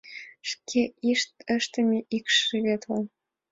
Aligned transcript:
Шке 0.49 0.81
ыштыме 1.57 1.99
икшыветлан 2.17 3.03